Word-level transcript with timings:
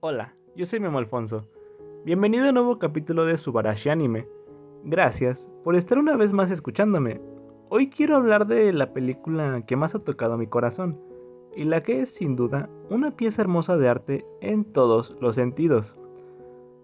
Hola, 0.00 0.32
yo 0.54 0.64
soy 0.64 0.78
Memo 0.78 0.98
Alfonso. 0.98 1.44
Bienvenido 2.04 2.44
a 2.44 2.48
un 2.50 2.54
nuevo 2.54 2.78
capítulo 2.78 3.24
de 3.24 3.36
Subarashi 3.36 3.88
Anime. 3.88 4.28
Gracias 4.84 5.48
por 5.64 5.74
estar 5.74 5.98
una 5.98 6.16
vez 6.16 6.32
más 6.32 6.52
escuchándome. 6.52 7.20
Hoy 7.68 7.90
quiero 7.90 8.14
hablar 8.14 8.46
de 8.46 8.72
la 8.72 8.92
película 8.92 9.60
que 9.66 9.74
más 9.74 9.96
ha 9.96 9.98
tocado 9.98 10.38
mi 10.38 10.46
corazón 10.46 11.00
y 11.56 11.64
la 11.64 11.82
que 11.82 12.02
es 12.02 12.14
sin 12.14 12.36
duda 12.36 12.70
una 12.90 13.16
pieza 13.16 13.42
hermosa 13.42 13.76
de 13.76 13.88
arte 13.88 14.24
en 14.40 14.64
todos 14.66 15.16
los 15.20 15.34
sentidos. 15.34 15.96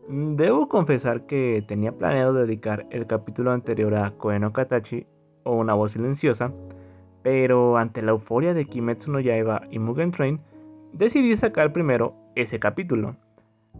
Debo 0.08 0.68
confesar 0.68 1.24
que 1.26 1.64
tenía 1.68 1.92
planeado 1.92 2.34
dedicar 2.34 2.84
el 2.90 3.06
capítulo 3.06 3.52
anterior 3.52 3.94
a 3.94 4.10
Koeno 4.16 4.52
Katachi 4.52 5.06
o 5.44 5.54
Una 5.54 5.74
voz 5.74 5.92
silenciosa, 5.92 6.52
pero 7.22 7.76
ante 7.76 8.02
la 8.02 8.10
euforia 8.10 8.54
de 8.54 8.64
Kimetsu 8.64 9.12
no 9.12 9.20
Yaiba 9.20 9.62
y 9.70 9.78
Mugen 9.78 10.10
Train, 10.10 10.40
decidí 10.92 11.36
sacar 11.36 11.72
primero 11.72 12.23
ese 12.34 12.58
capítulo. 12.58 13.16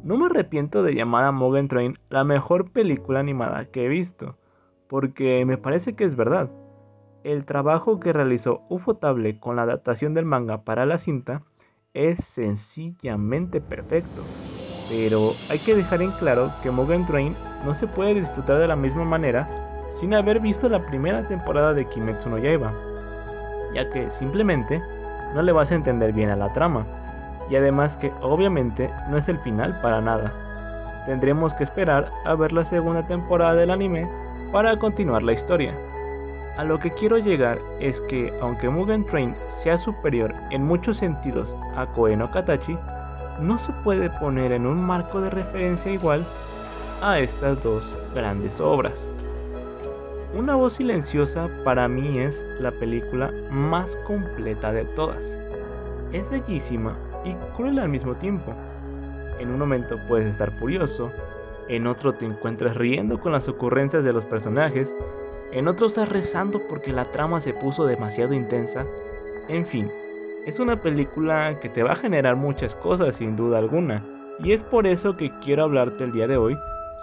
No 0.03 0.17
me 0.17 0.27
arrepiento 0.27 0.83
de 0.83 0.95
llamar 0.95 1.25
a 1.25 1.33
Mugen 1.33 1.69
Train 1.69 1.99
la 2.11 2.25
mejor 2.25 2.71
película 2.71 3.21
animada 3.21 3.67
que 3.67 3.87
he 3.87 3.89
visto, 3.89 4.37
porque 4.89 5.45
me 5.47 5.57
parece 5.57 5.95
que 5.95 6.05
es 6.05 6.17
verdad. 6.17 6.51
El 7.23 7.45
trabajo 7.45 8.01
que 8.01 8.13
realizó 8.13 8.63
Ufotable 8.69 9.39
con 9.39 9.57
la 9.57 9.63
adaptación 9.63 10.13
del 10.13 10.27
manga 10.27 10.63
para 10.63 10.85
la 10.85 10.99
cinta 10.99 11.43
es 11.95 12.23
sencillamente 12.25 13.61
perfecto. 13.61 14.23
Pero 14.91 15.33
hay 15.49 15.59
que 15.59 15.75
dejar 15.75 16.03
en 16.03 16.11
claro 16.13 16.53
que 16.63 16.71
Mugen 16.71 17.07
Train 17.07 17.35
no 17.65 17.75
se 17.75 17.87
puede 17.87 18.15
disfrutar 18.15 18.59
de 18.59 18.69
la 18.69 18.77
misma 18.77 19.05
manera 19.05 19.49
sin 19.95 20.13
haber 20.13 20.41
visto 20.41 20.69
la 20.69 20.85
primera 20.85 21.27
temporada 21.27 21.73
de 21.73 21.87
Kimetsu 21.87 22.29
no 22.29 22.37
Yaiba, 22.37 22.75
ya 23.73 23.89
que 23.91 24.11
simplemente 24.11 24.83
no 25.35 25.41
le 25.41 25.53
vas 25.53 25.71
a 25.71 25.77
entender 25.77 26.13
bien 26.13 26.31
a 26.31 26.37
la 26.37 26.53
trama, 26.53 26.85
y 27.51 27.57
además 27.57 27.97
que 27.97 28.13
obviamente 28.23 28.91
no 29.09 29.19
es 29.19 29.29
el 29.29 29.39
final 29.39 29.79
para 29.81 30.01
nada. 30.01 30.33
Tendremos 31.07 31.53
que 31.55 31.65
esperar 31.65 32.11
a 32.25 32.35
ver 32.35 32.53
la 32.53 32.65
segunda 32.65 33.07
temporada 33.07 33.55
del 33.55 33.71
anime 33.71 34.09
para 34.53 34.79
continuar 34.79 35.23
la 35.23 35.33
historia. 35.33 35.75
A 36.57 36.65
lo 36.65 36.79
que 36.79 36.91
quiero 36.93 37.19
llegar 37.19 37.59
es 37.81 38.01
que 38.03 38.33
aunque 38.41 38.69
Mugen 38.69 39.05
Train 39.07 39.35
sea 39.59 39.77
superior 39.77 40.33
en 40.51 40.65
muchos 40.65 40.99
sentidos 40.99 41.55
a 41.77 41.87
Koe 41.87 42.17
no 42.17 42.31
Katachi, 42.31 42.79
no 43.41 43.59
se 43.59 43.73
puede 43.83 44.09
poner 44.09 44.53
en 44.53 44.65
un 44.65 44.85
marco 44.85 45.21
de 45.21 45.31
referencia 45.31 45.93
igual 45.93 46.25
a 47.03 47.19
estas 47.19 47.63
dos 47.63 47.95
grandes 48.15 48.61
obras. 48.61 48.95
Una 50.35 50.55
voz 50.55 50.75
silenciosa 50.75 51.49
para 51.65 51.87
mí 51.89 52.19
es 52.19 52.43
la 52.61 52.71
película 52.71 53.33
más 53.51 53.95
completa 54.07 54.73
de 54.73 54.85
todas. 54.85 55.23
Es 56.13 56.29
bellísima 56.31 56.97
y 57.25 57.35
cruel 57.57 57.79
al 57.79 57.89
mismo 57.89 58.15
tiempo. 58.15 58.53
En 59.39 59.51
un 59.51 59.59
momento 59.59 59.99
puedes 60.09 60.29
estar 60.29 60.51
furioso, 60.53 61.11
en 61.69 61.87
otro 61.87 62.13
te 62.13 62.27
encuentras 62.27 62.77
riendo 62.77 63.19
con 63.21 63.33
las 63.33 63.49
ocurrencias 63.49 64.05
de 64.05 64.13
los 64.13 64.25
personajes, 64.25 64.95
en 65.53 65.69
otro 65.69 65.87
estás 65.87 66.09
rezando 66.09 66.61
porque 66.69 66.93
la 66.93 67.11
trama 67.11 67.41
se 67.41 67.55
puso 67.55 67.87
demasiado 67.87 68.35
intensa. 68.35 68.85
En 69.49 69.65
fin, 69.67 69.89
es 70.47 70.59
una 70.59 70.77
película 70.77 71.59
que 71.61 71.69
te 71.69 71.83
va 71.83 71.93
a 71.93 71.97
generar 71.97 72.37
muchas 72.37 72.75
cosas 72.77 73.17
sin 73.17 73.37
duda 73.37 73.59
alguna, 73.59 74.05
y 74.41 74.53
es 74.53 74.63
por 74.63 74.87
eso 74.87 75.17
que 75.17 75.31
quiero 75.41 75.65
hablarte 75.65 76.05
el 76.05 76.13
día 76.13 76.27
de 76.27 76.37
hoy 76.37 76.55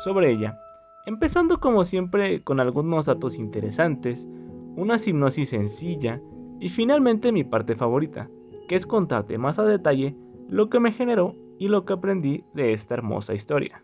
sobre 0.04 0.32
ella. 0.32 0.58
Empezando 1.06 1.60
como 1.60 1.84
siempre 1.84 2.44
con 2.44 2.60
algunos 2.60 3.08
datos 3.08 3.36
interesantes, 3.36 4.24
una 4.76 4.98
hipnosis 5.04 5.50
sencilla 5.50 6.22
y 6.60 6.70
finalmente 6.70 7.32
mi 7.32 7.44
parte 7.44 7.76
favorita, 7.76 8.30
que 8.72 8.78
es 8.78 8.88
contarte 8.88 9.38
más 9.38 9.60
a 9.60 9.66
detalle 9.66 10.16
lo 10.48 10.70
que 10.70 10.80
me 10.80 10.94
generó 10.94 11.36
y 11.60 11.68
lo 11.68 11.84
que 11.84 11.92
aprendí 11.92 12.46
de 12.54 12.72
esta 12.72 12.94
hermosa 12.94 13.34
historia. 13.34 13.84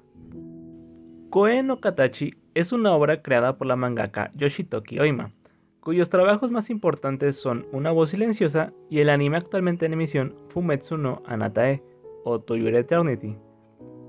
Koe 1.29 1.61
no 1.61 1.81
Katachi 1.81 2.35
es 2.53 2.71
una 2.71 2.93
obra 2.93 3.21
creada 3.21 3.57
por 3.57 3.67
la 3.67 3.75
mangaka 3.75 4.31
Yoshitoki 4.35 4.97
Oima, 4.99 5.33
cuyos 5.81 6.09
trabajos 6.09 6.51
más 6.51 6.69
importantes 6.69 7.35
son 7.35 7.67
Una 7.73 7.91
voz 7.91 8.11
silenciosa 8.11 8.71
y 8.89 8.99
el 8.99 9.09
anime 9.09 9.35
actualmente 9.35 9.85
en 9.85 9.91
emisión 9.91 10.33
Fumetsu 10.47 10.95
no 10.95 11.21
Anatae 11.25 11.83
o 12.23 12.39
To 12.39 12.55
Eternity. 12.55 13.35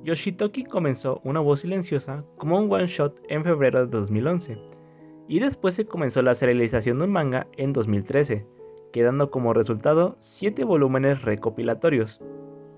Yoshitoki 0.04 0.62
comenzó 0.62 1.20
Una 1.24 1.40
voz 1.40 1.62
silenciosa 1.62 2.24
como 2.36 2.56
un 2.56 2.72
one 2.72 2.86
shot 2.86 3.20
en 3.28 3.42
febrero 3.42 3.84
de 3.84 3.90
2011 3.90 4.56
y 5.26 5.40
después 5.40 5.74
se 5.74 5.86
comenzó 5.86 6.22
la 6.22 6.36
serialización 6.36 6.98
de 6.98 7.04
un 7.06 7.10
manga 7.10 7.48
en 7.56 7.72
2013 7.72 8.57
quedando 8.92 9.30
como 9.30 9.54
resultado 9.54 10.16
7 10.20 10.64
volúmenes 10.64 11.22
recopilatorios. 11.22 12.20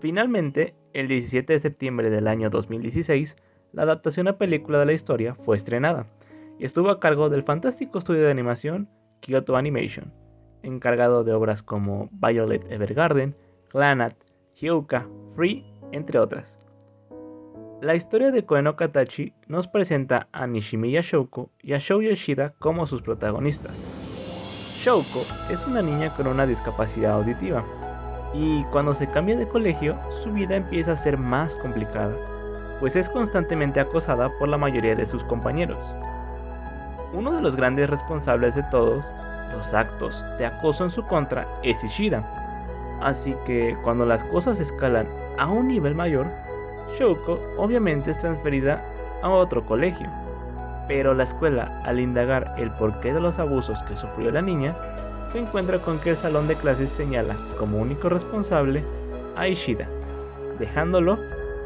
Finalmente, 0.01 0.75
el 0.93 1.09
17 1.09 1.53
de 1.53 1.61
septiembre 1.61 2.11
del 2.11 2.27
año 2.27 2.51
2016, 2.51 3.37
la 3.73 3.83
adaptación 3.83 4.29
a 4.29 4.39
película 4.39 4.79
de 4.79 4.87
la 4.87 4.93
historia 4.93 5.35
fue 5.35 5.57
estrenada 5.57 6.07
y 6.59 6.65
estuvo 6.65 6.91
a 6.91 7.01
cargo 7.01 7.29
del 7.29 7.43
fantástico 7.43 7.99
estudio 7.99 8.23
de 8.23 8.31
animación 8.31 8.89
Kyoto 9.21 9.57
Animation, 9.57 10.13
encargado 10.63 11.25
de 11.25 11.33
obras 11.33 11.63
como 11.63 12.09
Violet 12.13 12.71
Evergarden, 12.71 13.35
Clanat, 13.69 14.15
Hyuka, 14.57 15.07
Free, 15.35 15.65
entre 15.93 16.19
otras. 16.19 16.55
La 17.81 17.95
historia 17.95 18.31
de 18.31 18.45
Koeno 18.45 18.77
Katachi 18.77 19.33
nos 19.47 19.67
presenta 19.67 20.29
a 20.33 20.47
Nishimiya 20.47 21.01
Shouko 21.01 21.51
y 21.63 21.73
a 21.73 21.79
Shou 21.79 22.03
Yoshida 22.03 22.53
como 22.59 22.85
sus 22.85 23.01
protagonistas. 23.01 23.83
Shouko 24.81 25.27
es 25.51 25.67
una 25.67 25.83
niña 25.83 26.09
con 26.17 26.27
una 26.27 26.47
discapacidad 26.47 27.13
auditiva 27.13 27.63
y 28.33 28.65
cuando 28.73 28.95
se 28.95 29.07
cambia 29.09 29.37
de 29.37 29.47
colegio 29.47 29.99
su 30.23 30.33
vida 30.33 30.57
empieza 30.57 30.93
a 30.93 30.97
ser 30.97 31.19
más 31.19 31.55
complicada, 31.57 32.15
pues 32.81 32.97
es 32.97 33.07
constantemente 33.11 33.79
acosada 33.79 34.31
por 34.39 34.49
la 34.49 34.57
mayoría 34.57 34.95
de 34.95 35.07
sus 35.07 35.23
compañeros. 35.25 35.77
Uno 37.13 37.31
de 37.33 37.43
los 37.43 37.57
grandes 37.57 37.91
responsables 37.91 38.55
de 38.55 38.63
todos 38.71 39.05
los 39.53 39.75
actos 39.75 40.25
de 40.39 40.47
acoso 40.47 40.85
en 40.85 40.91
su 40.93 41.05
contra 41.05 41.47
es 41.63 41.85
Ishida, 41.85 42.25
así 43.03 43.37
que 43.45 43.77
cuando 43.83 44.07
las 44.07 44.25
cosas 44.25 44.61
escalan 44.61 45.07
a 45.39 45.47
un 45.47 45.69
nivel 45.69 45.95
mayor, 45.95 46.27
Shouko 46.99 47.39
obviamente 47.59 48.13
es 48.13 48.21
transferida 48.23 48.83
a 49.23 49.29
otro 49.29 49.63
colegio 49.67 50.09
pero 50.89 51.15
la 51.15 51.25
escuela, 51.25 51.81
al 51.85 52.01
indagar 52.01 52.55
el 52.59 52.71
porqué 52.71 53.13
de 53.13 53.21
los 53.21 53.39
abusos 53.39 53.79
que 53.85 53.97
sufrió 53.97 54.31
la 54.31 54.43
niña, 54.43 54.77
se 55.29 55.39
encuentra 55.39 55.79
con 55.79 55.99
que 56.01 56.11
el 56.11 56.17
salón 56.17 56.49
de 56.49 56.57
clases 56.57 56.91
señala 56.91 57.37
como 57.59 57.79
único 57.79 58.09
responsable 58.09 58.83
a 59.37 59.47
Ishida, 59.47 59.89
dejándolo 60.59 61.19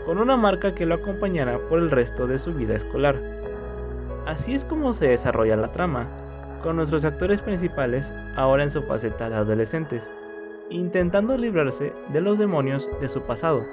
con 0.04 0.18
una 0.18 0.36
marca 0.36 0.74
que 0.74 0.84
lo 0.84 0.96
acompañará 0.96 1.58
por 1.68 1.78
el 1.78 1.90
resto 1.90 2.26
de 2.26 2.38
su 2.38 2.52
vida 2.52 2.76
escolar. 2.76 3.16
Así 4.26 4.54
es 4.54 4.64
como 4.64 4.92
se 4.92 5.08
desarrolla 5.08 5.56
la 5.56 5.72
trama, 5.72 6.06
con 6.62 6.76
nuestros 6.76 7.04
actores 7.04 7.40
principales 7.40 8.12
ahora 8.36 8.64
en 8.64 8.70
su 8.70 8.82
faceta 8.82 9.28
de 9.28 9.36
adolescentes, 9.36 10.10
intentando 10.70 11.36
librarse 11.36 11.92
de 12.12 12.20
los 12.20 12.38
demonios 12.38 12.88
de 13.00 13.08
su 13.08 13.22
pasado. 13.22 13.64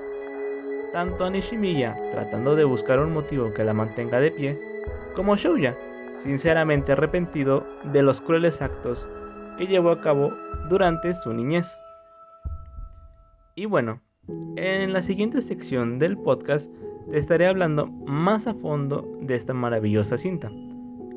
Tanto 0.92 1.24
a 1.24 1.30
Nishimiya 1.30 1.96
tratando 2.12 2.56
de 2.56 2.66
buscar 2.66 3.00
un 3.00 3.14
motivo 3.14 3.54
que 3.54 3.64
la 3.64 3.74
mantenga 3.74 4.20
de 4.20 4.32
pie, 4.32 4.71
como 5.16 5.36
Shouya, 5.36 5.76
sinceramente 6.24 6.92
arrepentido 6.92 7.66
de 7.92 8.02
los 8.02 8.22
crueles 8.22 8.62
actos 8.62 9.10
que 9.58 9.68
llevó 9.68 9.92
a 9.92 10.02
cabo 10.02 10.34
durante 10.70 11.16
su 11.16 11.34
niñez. 11.34 11.78
Y 13.56 13.66
bueno, 13.66 14.02
en 14.56 14.94
la 14.94 15.02
siguiente 15.02 15.42
sección 15.42 16.00
del 16.00 16.18
podcast 16.18 16.72
te 17.10 17.18
estaré 17.18 17.48
hablando 17.48 17.88
más 17.88 18.48
a 18.48 18.54
fondo 18.54 19.18
de 19.22 19.36
esta 19.36 19.54
maravillosa 19.54 20.18
cinta, 20.18 20.50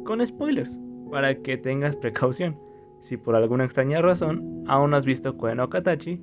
con 0.04 0.26
spoilers, 0.26 0.76
para 1.10 1.36
que 1.42 1.56
tengas 1.56 1.96
precaución. 1.96 2.58
Si 3.02 3.16
por 3.16 3.36
alguna 3.36 3.64
extraña 3.64 4.00
razón 4.00 4.64
aún 4.66 4.90
no 4.90 4.96
has 4.96 5.06
visto 5.06 5.36
Koen 5.36 5.64
Katachi, 5.66 6.20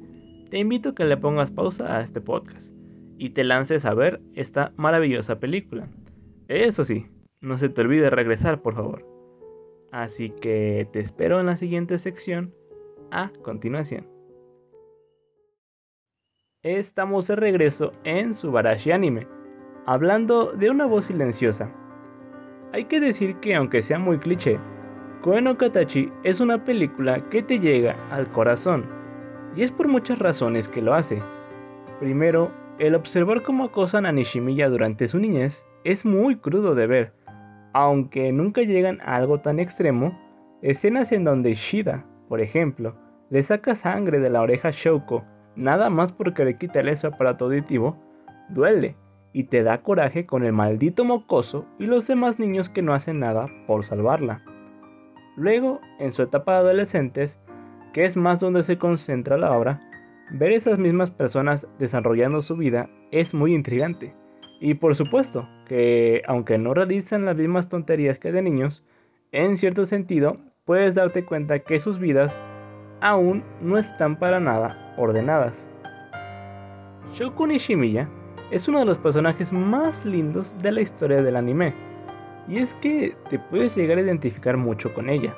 te 0.49 0.57
invito 0.57 0.89
a 0.89 0.95
que 0.95 1.05
le 1.05 1.15
pongas 1.15 1.51
pausa 1.51 1.95
a 1.95 2.01
este 2.01 2.19
podcast 2.19 2.73
y 3.17 3.29
te 3.29 3.43
lances 3.43 3.85
a 3.85 3.93
ver 3.93 4.19
esta 4.33 4.73
maravillosa 4.75 5.39
película. 5.39 5.87
Eso 6.47 6.83
sí, 6.83 7.05
no 7.41 7.57
se 7.57 7.69
te 7.69 7.81
olvide 7.81 8.09
regresar, 8.09 8.61
por 8.61 8.75
favor. 8.75 9.05
Así 9.91 10.29
que 10.29 10.87
te 10.93 10.99
espero 10.99 11.39
en 11.39 11.47
la 11.47 11.57
siguiente 11.57 11.97
sección 11.97 12.53
a 13.09 13.31
continuación. 13.41 14.07
Estamos 16.63 17.27
de 17.27 17.35
regreso 17.35 17.91
en 18.03 18.35
Subarashi 18.35 18.91
Anime, 18.91 19.27
hablando 19.87 20.51
de 20.53 20.69
una 20.69 20.85
voz 20.85 21.05
silenciosa. 21.05 21.73
Hay 22.71 22.85
que 22.85 22.99
decir 22.99 23.35
que 23.37 23.55
aunque 23.55 23.81
sea 23.81 23.97
muy 23.97 24.19
cliché, 24.19 24.59
Koen 25.21 25.53
Katachi 25.55 26.11
es 26.23 26.39
una 26.39 26.63
película 26.63 27.27
que 27.29 27.43
te 27.43 27.59
llega 27.59 27.95
al 28.11 28.31
corazón, 28.31 28.85
y 29.55 29.63
es 29.63 29.71
por 29.71 29.87
muchas 29.87 30.19
razones 30.19 30.69
que 30.69 30.81
lo 30.81 30.93
hace. 30.93 31.21
Primero, 31.99 32.51
el 32.79 32.95
observar 32.95 33.43
cómo 33.43 33.65
acosan 33.65 34.05
a 34.05 34.11
Nishimiya 34.11 34.69
durante 34.69 35.07
su 35.07 35.19
niñez 35.19 35.65
es 35.83 36.05
muy 36.05 36.37
crudo 36.37 36.75
de 36.75 36.87
ver, 36.87 37.13
aunque 37.73 38.31
nunca 38.31 38.61
llegan 38.61 38.99
a 39.01 39.15
algo 39.15 39.39
tan 39.39 39.59
extremo, 39.59 40.17
escenas 40.61 41.11
en 41.11 41.23
donde 41.23 41.55
Shida, 41.55 42.05
por 42.27 42.41
ejemplo, 42.41 42.95
le 43.29 43.43
saca 43.43 43.75
sangre 43.75 44.19
de 44.19 44.29
la 44.29 44.41
oreja 44.41 44.69
a 44.69 44.71
Shouko 44.71 45.23
nada 45.55 45.89
más 45.89 46.11
porque 46.11 46.45
le 46.45 46.57
quita 46.57 46.81
ese 46.81 47.07
aparato 47.07 47.45
auditivo, 47.45 47.97
duele 48.49 48.95
y 49.33 49.45
te 49.45 49.63
da 49.63 49.81
coraje 49.81 50.25
con 50.25 50.43
el 50.43 50.53
maldito 50.53 51.05
mocoso 51.05 51.65
y 51.79 51.85
los 51.85 52.07
demás 52.07 52.39
niños 52.39 52.69
que 52.69 52.81
no 52.81 52.93
hacen 52.93 53.19
nada 53.19 53.47
por 53.67 53.85
salvarla. 53.85 54.41
Luego, 55.37 55.79
en 55.99 56.11
su 56.11 56.21
etapa 56.21 56.53
de 56.53 56.59
adolescentes, 56.59 57.39
que 57.93 58.03
es 58.05 58.17
más 58.17 58.39
donde 58.39 58.63
se 58.63 58.77
concentra 58.77 59.37
la 59.37 59.57
obra, 59.57 59.81
ver 60.31 60.51
esas 60.51 60.77
mismas 60.77 61.11
personas 61.11 61.65
desarrollando 61.79 62.41
su 62.41 62.55
vida 62.55 62.89
es 63.11 63.33
muy 63.33 63.53
intrigante. 63.53 64.13
Y 64.61 64.75
por 64.75 64.95
supuesto 64.95 65.49
que, 65.67 66.21
aunque 66.27 66.59
no 66.59 66.75
realizan 66.75 67.25
las 67.25 67.35
mismas 67.35 67.67
tonterías 67.67 68.19
que 68.19 68.31
de 68.31 68.43
niños, 68.43 68.83
en 69.31 69.57
cierto 69.57 69.87
sentido 69.87 70.37
puedes 70.65 70.93
darte 70.93 71.25
cuenta 71.25 71.59
que 71.59 71.79
sus 71.79 71.97
vidas 71.97 72.31
aún 73.01 73.43
no 73.59 73.79
están 73.79 74.19
para 74.19 74.39
nada 74.39 74.93
ordenadas. 74.97 75.53
Shoko 77.11 77.47
Nishimiya 77.47 78.07
es 78.51 78.67
uno 78.67 78.79
de 78.79 78.85
los 78.85 78.99
personajes 78.99 79.51
más 79.51 80.05
lindos 80.05 80.55
de 80.61 80.71
la 80.71 80.81
historia 80.81 81.23
del 81.23 81.37
anime, 81.37 81.73
y 82.47 82.59
es 82.59 82.75
que 82.75 83.15
te 83.31 83.39
puedes 83.39 83.75
llegar 83.75 83.97
a 83.97 84.01
identificar 84.01 84.57
mucho 84.57 84.93
con 84.93 85.09
ella. 85.09 85.33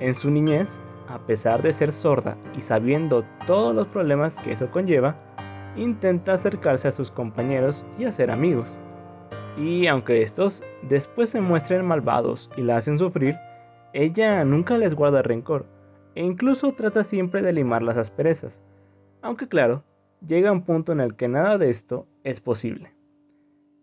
En 0.00 0.14
su 0.14 0.30
niñez, 0.30 0.68
a 1.08 1.18
pesar 1.20 1.62
de 1.62 1.72
ser 1.72 1.92
sorda 1.92 2.36
y 2.56 2.60
sabiendo 2.60 3.24
todos 3.46 3.74
los 3.74 3.88
problemas 3.88 4.34
que 4.44 4.52
eso 4.52 4.70
conlleva, 4.70 5.16
intenta 5.76 6.34
acercarse 6.34 6.88
a 6.88 6.92
sus 6.92 7.10
compañeros 7.10 7.84
y 7.98 8.04
hacer 8.04 8.30
amigos. 8.30 8.68
Y 9.56 9.86
aunque 9.86 10.22
estos 10.22 10.62
después 10.82 11.30
se 11.30 11.40
muestren 11.40 11.84
malvados 11.84 12.50
y 12.56 12.62
la 12.62 12.76
hacen 12.76 12.98
sufrir, 12.98 13.36
ella 13.92 14.44
nunca 14.44 14.76
les 14.78 14.94
guarda 14.94 15.22
rencor 15.22 15.66
e 16.14 16.24
incluso 16.24 16.72
trata 16.72 17.04
siempre 17.04 17.42
de 17.42 17.52
limar 17.52 17.82
las 17.82 17.96
asperezas. 17.96 18.60
Aunque 19.22 19.48
claro, 19.48 19.84
llega 20.26 20.52
un 20.52 20.64
punto 20.64 20.92
en 20.92 21.00
el 21.00 21.16
que 21.16 21.28
nada 21.28 21.58
de 21.58 21.70
esto 21.70 22.06
es 22.24 22.40
posible. 22.40 22.92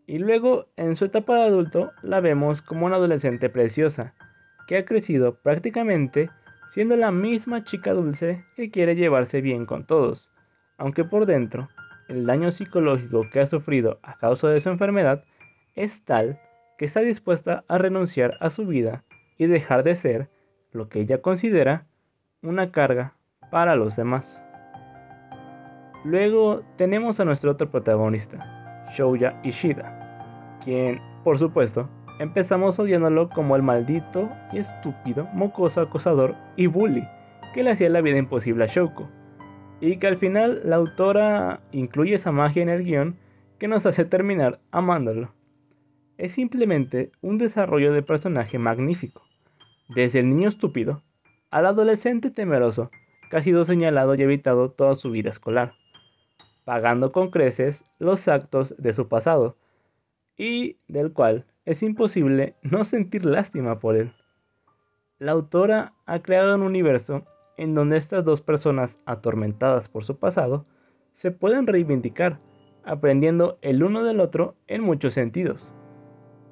Y 0.05 0.19
luego, 0.19 0.67
en 0.77 0.95
su 0.95 1.05
etapa 1.05 1.35
de 1.35 1.43
adulto, 1.43 1.91
la 2.01 2.21
vemos 2.21 2.61
como 2.61 2.85
una 2.85 2.95
adolescente 2.95 3.49
preciosa, 3.49 4.13
que 4.67 4.77
ha 4.77 4.85
crecido 4.85 5.35
prácticamente 5.35 6.29
siendo 6.69 6.95
la 6.95 7.11
misma 7.11 7.63
chica 7.63 7.93
dulce 7.93 8.45
que 8.55 8.71
quiere 8.71 8.95
llevarse 8.95 9.41
bien 9.41 9.65
con 9.65 9.85
todos, 9.85 10.29
aunque 10.77 11.03
por 11.03 11.25
dentro, 11.25 11.69
el 12.07 12.25
daño 12.25 12.51
psicológico 12.51 13.23
que 13.31 13.41
ha 13.41 13.47
sufrido 13.47 13.99
a 14.03 14.17
causa 14.17 14.47
de 14.49 14.61
su 14.61 14.69
enfermedad 14.69 15.23
es 15.75 16.03
tal 16.05 16.39
que 16.77 16.85
está 16.85 17.01
dispuesta 17.01 17.63
a 17.67 17.77
renunciar 17.77 18.37
a 18.39 18.49
su 18.49 18.65
vida 18.65 19.03
y 19.37 19.47
dejar 19.47 19.83
de 19.83 19.95
ser 19.95 20.29
lo 20.71 20.89
que 20.89 21.01
ella 21.01 21.21
considera 21.21 21.85
una 22.41 22.71
carga 22.71 23.13
para 23.51 23.75
los 23.75 23.95
demás. 23.95 24.41
Luego 26.05 26.63
tenemos 26.77 27.19
a 27.19 27.25
nuestro 27.25 27.51
otro 27.51 27.69
protagonista, 27.69 28.87
Shouya 28.95 29.39
Ishida, 29.43 30.59
quien, 30.63 31.01
por 31.23 31.39
supuesto, 31.39 31.89
empezamos 32.19 32.79
odiándolo 32.79 33.29
como 33.29 33.55
el 33.55 33.63
maldito 33.63 34.29
y 34.51 34.59
estúpido, 34.59 35.27
mocoso 35.33 35.81
acosador 35.81 36.35
y 36.55 36.67
bully 36.67 37.07
que 37.53 37.63
le 37.63 37.71
hacía 37.71 37.89
la 37.89 38.01
vida 38.01 38.17
imposible 38.17 38.63
a 38.63 38.67
Shouko, 38.67 39.09
y 39.79 39.97
que 39.97 40.07
al 40.07 40.17
final 40.17 40.61
la 40.63 40.77
autora 40.77 41.61
incluye 41.71 42.15
esa 42.15 42.31
magia 42.31 42.63
en 42.63 42.69
el 42.69 42.83
guion 42.83 43.15
que 43.59 43.67
nos 43.67 43.85
hace 43.85 44.05
terminar 44.05 44.59
amándolo. 44.71 45.33
Es 46.17 46.31
simplemente 46.31 47.11
un 47.21 47.37
desarrollo 47.37 47.93
de 47.93 48.01
personaje 48.01 48.57
magnífico, 48.57 49.21
desde 49.89 50.19
el 50.19 50.29
niño 50.29 50.49
estúpido 50.49 51.03
al 51.51 51.65
adolescente 51.65 52.31
temeroso 52.31 52.91
que 53.29 53.37
ha 53.37 53.43
sido 53.43 53.65
señalado 53.65 54.15
y 54.15 54.21
evitado 54.21 54.71
toda 54.71 54.95
su 54.95 55.11
vida 55.11 55.29
escolar, 55.29 55.73
pagando 56.65 57.11
con 57.11 57.29
creces 57.29 57.85
los 57.99 58.27
actos 58.27 58.75
de 58.77 58.93
su 58.93 59.07
pasado, 59.07 59.57
y 60.37 60.77
del 60.87 61.13
cual 61.13 61.45
es 61.65 61.83
imposible 61.83 62.55
no 62.61 62.85
sentir 62.85 63.25
lástima 63.25 63.79
por 63.79 63.95
él. 63.95 64.13
La 65.19 65.31
autora 65.31 65.93
ha 66.05 66.19
creado 66.19 66.55
un 66.55 66.61
universo 66.61 67.25
en 67.57 67.75
donde 67.75 67.97
estas 67.97 68.23
dos 68.23 68.41
personas 68.41 68.99
atormentadas 69.05 69.89
por 69.89 70.05
su 70.05 70.17
pasado 70.17 70.65
se 71.13 71.31
pueden 71.31 71.67
reivindicar, 71.67 72.39
aprendiendo 72.83 73.57
el 73.61 73.83
uno 73.83 74.03
del 74.03 74.19
otro 74.19 74.55
en 74.67 74.81
muchos 74.83 75.13
sentidos. 75.13 75.73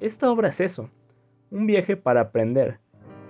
Esta 0.00 0.30
obra 0.30 0.48
es 0.48 0.60
eso, 0.60 0.90
un 1.50 1.66
viaje 1.66 1.96
para 1.96 2.20
aprender, 2.20 2.80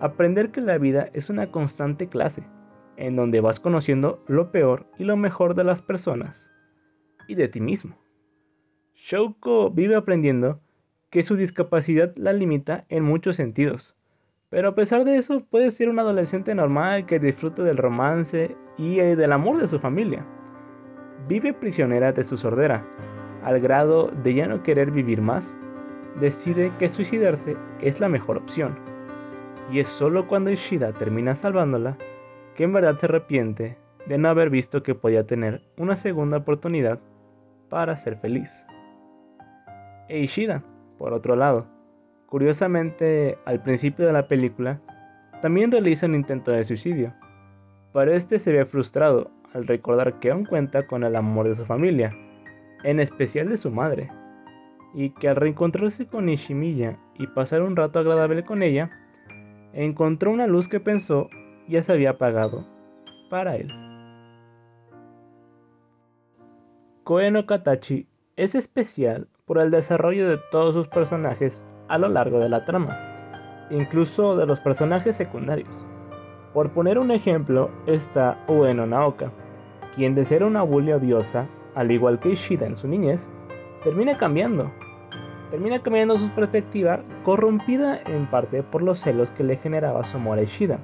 aprender 0.01 0.51
que 0.51 0.61
la 0.61 0.79
vida 0.79 1.11
es 1.13 1.31
una 1.31 1.51
constante 1.51 2.09
clase, 2.09 2.43
en 2.97 3.15
donde 3.15 3.41
vas 3.41 3.61
conociendo 3.61 4.25
lo 4.27 4.51
peor 4.51 4.87
y 4.99 5.05
lo 5.05 5.17
mejor 5.17 5.55
de 5.55 5.65
las 5.65 5.83
personas 5.83 6.43
y 7.29 7.35
de 7.35 7.49
ti 7.49 7.61
mismo. 7.61 7.97
Shouko 8.95 9.71
vive 9.71 9.95
aprendiendo 9.95 10.61
que 11.11 11.23
su 11.23 11.37
discapacidad 11.37 12.15
la 12.17 12.33
limita 12.33 12.87
en 12.89 13.05
muchos 13.05 13.37
sentidos, 13.37 13.95
pero 14.49 14.69
a 14.69 14.75
pesar 14.75 15.05
de 15.05 15.17
eso 15.17 15.41
puede 15.51 15.71
ser 15.71 15.89
un 15.89 15.99
adolescente 15.99 16.55
normal 16.55 17.07
que 17.07 17.19
disfruta 17.19 17.63
del 17.63 17.77
romance 17.77 18.57
y 18.79 19.01
eh, 19.01 19.17
del 19.17 19.33
amor 19.33 19.61
de 19.61 19.69
su 19.69 19.79
familia. 19.79 20.25
Vive 21.29 21.53
prisionera 21.53 22.13
de 22.13 22.25
su 22.25 22.39
sordera, 22.39 22.85
al 23.43 23.61
grado 23.61 24.13
de 24.23 24.35
ya 24.35 24.47
no 24.47 24.63
querer 24.63 24.91
vivir 24.91 25.21
más, 25.21 25.45
decide 26.21 26.73
que 26.79 26.89
suicidarse 26.89 27.57
es 27.81 28.01
la 28.01 28.09
mejor 28.09 28.37
opción. 28.37 28.79
Y 29.73 29.81
es 29.81 29.89
solo 29.89 30.29
cuando 30.29 30.51
Ishida 30.51 30.93
termina 30.93 31.35
salvándola 31.35 31.97
que 32.55 32.65
en 32.65 32.73
verdad 32.73 32.97
se 32.99 33.07
arrepiente 33.07 33.77
de 34.07 34.19
no 34.19 34.29
haber 34.29 34.51
visto 34.51 34.83
que 34.83 34.95
podía 34.95 35.27
tener 35.27 35.63
una 35.77 35.97
segunda 35.97 36.39
oportunidad 36.39 37.01
para 37.69 37.97
ser 37.97 38.17
feliz. 38.17 38.51
E 40.09 40.21
Ishida, 40.21 40.63
por 40.99 41.13
otro 41.13 41.35
lado, 41.35 41.67
curiosamente 42.37 43.39
al 43.47 43.63
principio 43.63 44.07
de 44.07 44.13
la 44.13 44.29
película, 44.29 44.79
también 45.41 45.73
realiza 45.73 46.05
un 46.05 46.15
intento 46.15 46.51
de 46.51 46.67
suicidio, 46.67 47.15
pero 47.95 48.13
este 48.13 48.39
se 48.39 48.53
ve 48.53 48.67
frustrado 48.67 49.31
al 49.55 49.67
recordar 49.67 50.21
que 50.21 50.31
aún 50.31 50.45
cuenta 50.45 50.87
con 50.87 51.03
el 51.03 51.17
amor 51.17 51.49
de 51.49 51.57
su 51.57 51.65
familia, 51.65 52.13
en 52.85 53.01
especial 53.01 53.49
de 53.49 53.57
su 53.57 53.71
madre, 53.71 54.11
y 54.93 55.15
que 55.15 55.31
al 55.31 55.37
reencontrarse 55.37 56.05
con 56.05 56.29
Ishimiya 56.29 56.99
y 57.15 57.27
pasar 57.29 57.63
un 57.63 57.75
rato 57.75 58.01
agradable 58.01 58.45
con 58.45 58.63
ella, 58.63 58.91
encontró 59.73 60.31
una 60.31 60.47
luz 60.47 60.69
que 60.69 60.79
pensó 60.79 61.31
ya 61.69 61.83
se 61.85 61.93
había 61.93 62.11
apagado 62.11 62.67
para 63.31 63.57
él. 63.57 63.69
Koe 67.03 67.31
no 67.31 67.47
Katachi 67.47 68.07
es 68.37 68.55
especial 68.55 69.27
por 69.47 69.57
el 69.57 69.71
desarrollo 69.71 70.29
de 70.29 70.39
todos 70.51 70.75
sus 70.75 70.89
personajes 70.89 71.65
a 71.89 71.99
lo 71.99 72.09
largo 72.09 72.39
de 72.39 72.49
la 72.49 72.65
trama, 72.65 72.97
incluso 73.71 74.37
de 74.37 74.47
los 74.47 74.61
personajes 74.61 75.17
secundarios. 75.17 75.69
Por 76.53 76.71
poner 76.71 76.99
un 76.99 77.11
ejemplo 77.11 77.71
está 77.87 78.39
Ueno 78.49 78.87
Naoka, 78.87 79.31
quien 79.95 80.15
de 80.15 80.25
ser 80.25 80.45
una 80.45 80.63
bully 80.63 80.93
odiosa, 80.93 81.47
al 81.75 81.91
igual 81.91 82.19
que 82.19 82.31
Ishida 82.31 82.67
en 82.67 82.77
su 82.77 82.89
niñez, 82.89 83.29
termina 83.83 84.17
cambiando. 84.17 84.71
Termina 85.51 85.81
cambiando 85.81 86.17
su 86.19 86.29
perspectiva, 86.31 87.01
corrompida 87.25 88.01
en 88.07 88.27
parte 88.27 88.63
por 88.63 88.83
los 88.83 89.01
celos 89.01 89.31
que 89.31 89.45
le 89.45 89.57
generaba 89.57 90.05
su 90.05 90.17
amor 90.17 90.39
a 90.39 90.43
Ishida, 90.43 90.79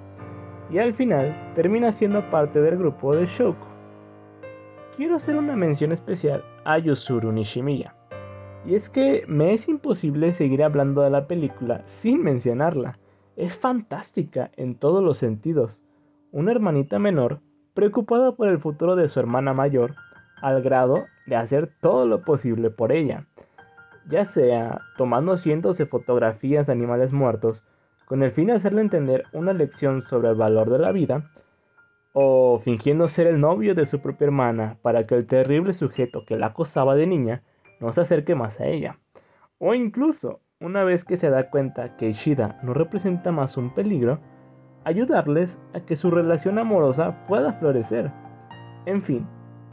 y 0.70 0.78
al 0.78 0.94
final 0.94 1.34
termina 1.54 1.92
siendo 1.92 2.22
parte 2.30 2.60
del 2.60 2.78
grupo 2.78 3.14
de 3.14 3.26
Shouko. 3.26 3.66
Quiero 4.96 5.16
hacer 5.16 5.36
una 5.36 5.56
mención 5.56 5.90
especial 5.90 6.44
a 6.64 6.78
Yusuru 6.78 7.32
Nishimiya, 7.32 7.94
y 8.64 8.74
es 8.74 8.88
que 8.88 9.24
me 9.26 9.52
es 9.54 9.68
imposible 9.68 10.32
seguir 10.32 10.62
hablando 10.62 11.02
de 11.02 11.10
la 11.10 11.26
película 11.26 11.82
sin 11.86 12.22
mencionarla. 12.22 12.98
Es 13.36 13.56
fantástica 13.56 14.50
en 14.56 14.74
todos 14.74 15.02
los 15.02 15.18
sentidos. 15.18 15.82
Una 16.30 16.52
hermanita 16.52 16.98
menor 16.98 17.40
preocupada 17.74 18.32
por 18.32 18.48
el 18.48 18.58
futuro 18.58 18.96
de 18.96 19.08
su 19.08 19.18
hermana 19.18 19.54
mayor, 19.54 19.94
al 20.40 20.62
grado 20.62 21.06
de 21.26 21.36
hacer 21.36 21.70
todo 21.80 22.06
lo 22.06 22.22
posible 22.22 22.70
por 22.70 22.92
ella, 22.92 23.26
ya 24.08 24.24
sea 24.24 24.80
tomando 24.96 25.38
cientos 25.38 25.78
de 25.78 25.86
fotografías 25.86 26.66
de 26.66 26.72
animales 26.72 27.12
muertos 27.12 27.62
con 28.06 28.22
el 28.22 28.32
fin 28.32 28.48
de 28.48 28.54
hacerle 28.54 28.82
entender 28.82 29.24
una 29.32 29.52
lección 29.52 30.02
sobre 30.02 30.28
el 30.28 30.34
valor 30.34 30.68
de 30.68 30.78
la 30.78 30.92
vida, 30.92 31.30
o 32.12 32.60
fingiendo 32.62 33.08
ser 33.08 33.26
el 33.26 33.40
novio 33.40 33.74
de 33.74 33.86
su 33.86 34.00
propia 34.00 34.26
hermana 34.26 34.76
para 34.82 35.06
que 35.06 35.14
el 35.14 35.26
terrible 35.26 35.72
sujeto 35.72 36.26
que 36.26 36.36
la 36.36 36.48
acosaba 36.48 36.94
de 36.94 37.06
niña 37.06 37.42
no 37.82 37.92
se 37.92 38.00
acerque 38.00 38.34
más 38.34 38.60
a 38.60 38.66
ella. 38.66 38.98
O 39.58 39.74
incluso, 39.74 40.40
una 40.60 40.84
vez 40.84 41.04
que 41.04 41.16
se 41.16 41.28
da 41.28 41.50
cuenta 41.50 41.96
que 41.96 42.08
Ishida 42.08 42.58
no 42.62 42.72
representa 42.72 43.32
más 43.32 43.56
un 43.56 43.74
peligro, 43.74 44.20
ayudarles 44.84 45.58
a 45.74 45.80
que 45.80 45.96
su 45.96 46.10
relación 46.10 46.58
amorosa 46.58 47.26
pueda 47.26 47.52
florecer. 47.54 48.10
En 48.86 49.02
fin, 49.02 49.26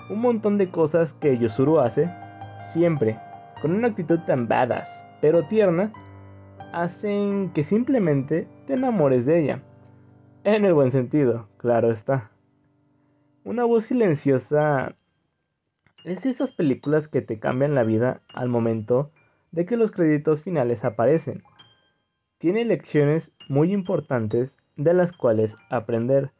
un 0.10 0.22
montón 0.22 0.58
de 0.58 0.72
cosas 0.72 1.14
que 1.14 1.38
Yosuru 1.38 1.80
hace, 1.80 2.10
siempre 2.62 3.18
con 3.62 3.72
una 3.72 3.90
actitud 3.90 4.20
tan 4.26 4.48
badass, 4.48 5.06
pero 5.22 5.48
tierna, 5.48 5.92
hacen 6.74 7.52
que 7.54 7.64
simplemente 7.64 8.48
te 8.66 8.74
enamores 8.74 9.26
de 9.26 9.40
ella. 9.40 9.64
En 10.44 10.66
el 10.66 10.74
buen 10.74 10.92
sentido, 10.92 11.48
claro 11.58 11.92
está. 11.92 12.32
Una 13.44 13.66
voz 13.66 13.86
silenciosa 13.86 14.96
Es 16.06 16.26
esas 16.26 16.54
películas 16.54 17.10
que 17.10 17.22
te 17.22 17.40
cambian 17.40 17.76
la 17.76 17.84
vida 17.84 18.22
al 18.34 18.48
momento 18.48 19.12
de 19.52 19.66
que 19.66 19.76
los 19.76 19.92
créditos 19.92 20.42
finales 20.42 20.86
aparecen. 20.86 21.44
Tiene 22.38 22.64
lecciones 22.64 23.36
muy 23.50 23.74
importantes 23.74 24.58
de 24.78 24.94
las 24.94 25.12
cuales 25.12 25.58
aprender. 25.70 26.32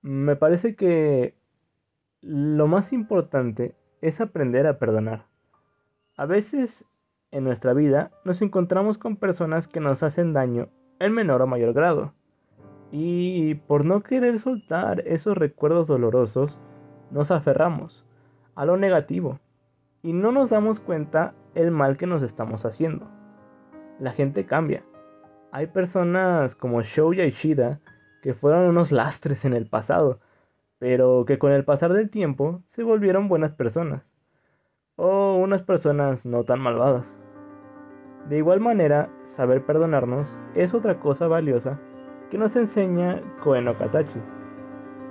Me 0.00 0.36
parece 0.36 0.76
que 0.76 1.34
lo 2.20 2.68
más 2.68 2.92
importante 2.92 3.74
es 4.00 4.20
aprender 4.20 4.66
a 4.68 4.78
perdonar. 4.78 5.26
A 6.16 6.26
veces 6.26 6.86
en 7.32 7.42
nuestra 7.42 7.74
vida 7.74 8.12
nos 8.24 8.42
encontramos 8.42 8.96
con 8.96 9.16
personas 9.16 9.66
que 9.66 9.80
nos 9.80 10.04
hacen 10.04 10.32
daño 10.32 10.68
en 11.00 11.12
menor 11.12 11.42
o 11.42 11.48
mayor 11.48 11.72
grado. 11.72 12.14
Y 12.92 13.56
por 13.66 13.84
no 13.84 14.04
querer 14.04 14.38
soltar 14.38 15.00
esos 15.00 15.36
recuerdos 15.36 15.88
dolorosos, 15.88 16.60
nos 17.10 17.32
aferramos 17.32 18.03
a 18.54 18.64
lo 18.64 18.76
negativo 18.76 19.40
y 20.02 20.12
no 20.12 20.32
nos 20.32 20.50
damos 20.50 20.80
cuenta 20.80 21.34
el 21.54 21.70
mal 21.70 21.96
que 21.96 22.06
nos 22.06 22.22
estamos 22.22 22.64
haciendo. 22.66 23.06
La 23.98 24.12
gente 24.12 24.44
cambia. 24.44 24.84
Hay 25.50 25.68
personas 25.68 26.54
como 26.54 26.82
Shouya 26.82 27.24
Ishida 27.24 27.80
que 28.22 28.34
fueron 28.34 28.66
unos 28.66 28.92
lastres 28.92 29.44
en 29.44 29.54
el 29.54 29.66
pasado, 29.66 30.20
pero 30.78 31.24
que 31.26 31.38
con 31.38 31.52
el 31.52 31.64
pasar 31.64 31.92
del 31.92 32.10
tiempo 32.10 32.62
se 32.70 32.82
volvieron 32.82 33.28
buenas 33.28 33.52
personas. 33.52 34.02
O 34.96 35.36
unas 35.36 35.62
personas 35.62 36.26
no 36.26 36.44
tan 36.44 36.60
malvadas. 36.60 37.16
De 38.28 38.38
igual 38.38 38.60
manera, 38.60 39.10
saber 39.24 39.64
perdonarnos 39.64 40.28
es 40.54 40.74
otra 40.74 41.00
cosa 41.00 41.28
valiosa 41.28 41.78
que 42.30 42.38
nos 42.38 42.56
enseña 42.56 43.22
Koen 43.42 43.68
Okatachi. 43.68 44.20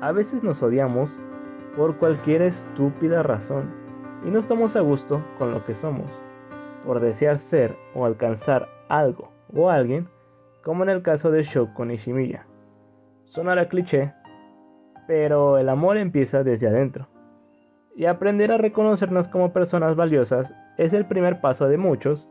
A 0.02 0.12
veces 0.12 0.44
nos 0.44 0.62
odiamos 0.62 1.18
por 1.76 1.98
cualquier 1.98 2.42
estúpida 2.44 3.24
razón 3.24 3.74
y 4.26 4.30
no 4.30 4.40
estamos 4.40 4.76
a 4.76 4.82
gusto 4.82 5.22
con 5.38 5.52
lo 5.52 5.66
que 5.66 5.76
somos, 5.76 6.10
por 6.86 7.00
desear 7.00 7.38
ser 7.38 7.76
o 7.94 8.06
alcanzar 8.06 8.70
algo 8.90 9.32
o 9.54 9.70
alguien, 9.70 10.08
como 10.64 10.84
en 10.84 10.90
el 10.90 11.02
caso 11.02 11.32
de 11.32 11.44
Shoko 11.44 11.86
Nishimiya. 11.86 12.46
Sonará 13.26 13.68
cliché, 13.68 14.14
pero 15.08 15.58
el 15.58 15.70
amor 15.70 15.98
empieza 15.98 16.44
desde 16.44 16.68
adentro. 16.68 17.08
Y 17.96 18.06
aprender 18.06 18.52
a 18.52 18.58
reconocernos 18.58 19.28
como 19.28 19.54
personas 19.54 19.96
valiosas 19.96 20.54
es 20.78 20.94
el 20.94 21.06
primer 21.06 21.42
paso 21.42 21.68
de 21.68 21.78
muchos 21.78 22.28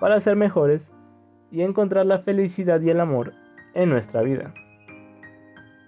para 0.00 0.18
ser 0.20 0.36
mejores 0.36 0.92
y 1.50 1.62
encontrar 1.62 2.06
la 2.06 2.20
felicidad 2.20 2.80
y 2.80 2.90
el 2.90 3.00
amor 3.00 3.32
en 3.74 3.90
nuestra 3.90 4.22
vida. 4.22 4.52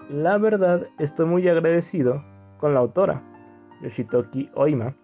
La 0.08 0.38
verdad 0.38 0.86
estoy 0.98 1.26
muy 1.26 1.48
agradecido 1.48 2.22
con 2.58 2.74
la 2.74 2.80
autora, 2.80 3.22
Yoshitoki 3.82 4.50
Oima, 4.54 4.94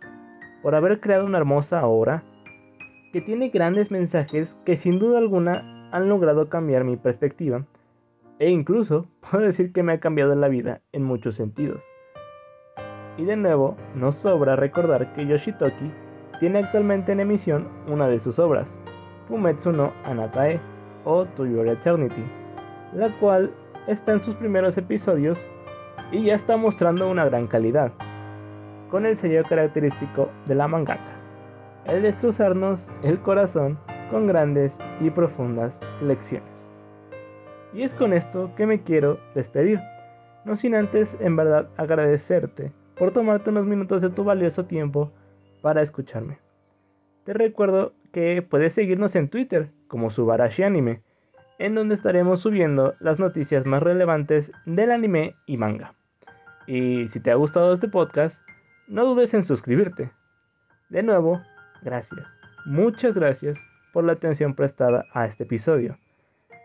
por 0.62 0.74
haber 0.74 1.00
creado 1.00 1.26
una 1.26 1.38
hermosa 1.38 1.86
obra 1.86 2.22
que 3.12 3.20
tiene 3.20 3.50
grandes 3.50 3.90
mensajes 3.90 4.56
que 4.64 4.76
sin 4.76 4.98
duda 4.98 5.18
alguna 5.18 5.88
han 5.92 6.08
logrado 6.08 6.48
cambiar 6.48 6.84
mi 6.84 6.96
perspectiva 6.96 7.66
e 8.38 8.50
incluso 8.50 9.06
puedo 9.30 9.44
decir 9.44 9.72
que 9.72 9.82
me 9.82 9.92
ha 9.92 10.00
cambiado 10.00 10.34
la 10.34 10.48
vida 10.48 10.80
en 10.92 11.04
muchos 11.04 11.36
sentidos. 11.36 11.84
Y 13.18 13.24
de 13.24 13.36
nuevo, 13.36 13.76
no 13.94 14.10
sobra 14.12 14.56
recordar 14.56 15.12
que 15.12 15.26
Yoshitoki 15.26 15.92
tiene 16.40 16.60
actualmente 16.60 17.12
en 17.12 17.20
emisión 17.20 17.68
una 17.86 18.08
de 18.08 18.18
sus 18.18 18.38
obras, 18.38 18.78
Fumetsu 19.28 19.70
no 19.70 19.92
Anatae 20.04 20.60
o 21.04 21.26
To 21.26 21.44
Eternity, 21.44 22.24
la 22.94 23.10
cual 23.18 23.52
está 23.86 24.12
en 24.12 24.22
sus 24.22 24.34
primeros 24.36 24.78
episodios 24.78 25.46
y 26.10 26.24
ya 26.24 26.34
está 26.34 26.56
mostrando 26.56 27.10
una 27.10 27.24
gran 27.24 27.46
calidad, 27.46 27.92
con 28.90 29.06
el 29.06 29.16
sello 29.16 29.42
característico 29.48 30.30
de 30.46 30.54
la 30.54 30.68
mangaka, 30.68 31.16
el 31.86 32.02
destrozarnos 32.02 32.90
el 33.02 33.18
corazón 33.20 33.78
con 34.10 34.26
grandes 34.26 34.78
y 35.00 35.10
profundas 35.10 35.80
lecciones. 36.02 36.48
Y 37.74 37.82
es 37.82 37.94
con 37.94 38.12
esto 38.12 38.50
que 38.56 38.66
me 38.66 38.82
quiero 38.82 39.18
despedir, 39.34 39.80
no 40.44 40.56
sin 40.56 40.74
antes 40.74 41.16
en 41.20 41.36
verdad 41.36 41.68
agradecerte 41.76 42.72
por 42.98 43.12
tomarte 43.12 43.50
unos 43.50 43.64
minutos 43.64 44.02
de 44.02 44.10
tu 44.10 44.24
valioso 44.24 44.66
tiempo 44.66 45.10
para 45.62 45.82
escucharme. 45.82 46.38
Te 47.24 47.32
recuerdo 47.32 47.94
que 48.12 48.42
puedes 48.42 48.74
seguirnos 48.74 49.14
en 49.14 49.28
Twitter 49.28 49.70
como 49.86 50.10
Subarashi 50.10 50.64
Anime, 50.64 51.00
en 51.62 51.76
donde 51.76 51.94
estaremos 51.94 52.40
subiendo 52.40 52.96
las 52.98 53.20
noticias 53.20 53.64
más 53.66 53.80
relevantes 53.80 54.50
del 54.66 54.90
anime 54.90 55.36
y 55.46 55.58
manga. 55.58 55.94
Y 56.66 57.06
si 57.10 57.20
te 57.20 57.30
ha 57.30 57.36
gustado 57.36 57.74
este 57.74 57.86
podcast, 57.86 58.36
no 58.88 59.04
dudes 59.04 59.32
en 59.32 59.44
suscribirte. 59.44 60.10
De 60.88 61.04
nuevo, 61.04 61.40
gracias, 61.80 62.26
muchas 62.66 63.14
gracias 63.14 63.58
por 63.92 64.02
la 64.02 64.14
atención 64.14 64.54
prestada 64.54 65.04
a 65.14 65.26
este 65.26 65.44
episodio. 65.44 65.98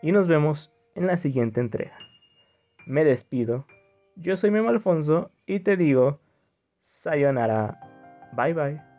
Y 0.02 0.12
nos 0.12 0.28
vemos 0.28 0.72
en 0.96 1.06
la 1.06 1.18
siguiente 1.18 1.60
entrega. 1.60 1.98
Me 2.88 3.04
despido. 3.04 3.68
Yo 4.16 4.36
soy 4.36 4.50
Memo 4.50 4.70
Alfonso 4.70 5.30
y 5.46 5.60
te 5.60 5.78
digo, 5.78 6.20
sayonara. 6.82 7.80
Bye 8.36 8.54
bye. 8.54 8.97